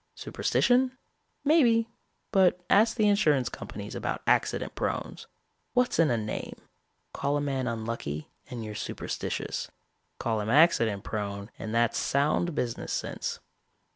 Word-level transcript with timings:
Superstition? 0.15 0.97
Maybe; 1.45 1.87
but 2.31 2.59
ask 2.71 2.97
the 2.97 3.07
insurance 3.07 3.49
companies 3.49 3.93
about 3.93 4.23
accident 4.25 4.73
prones. 4.73 5.27
What's 5.73 5.99
in 5.99 6.09
a 6.09 6.17
name? 6.17 6.55
Call 7.13 7.37
a 7.37 7.39
man 7.39 7.67
unlucky 7.67 8.31
and 8.49 8.65
you're 8.65 8.73
superstitious. 8.73 9.69
Call 10.17 10.41
him 10.41 10.49
accident 10.49 11.03
prone 11.03 11.51
and 11.59 11.71
that's 11.71 11.99
sound 11.99 12.55
business 12.55 12.91
sense. 12.91 13.41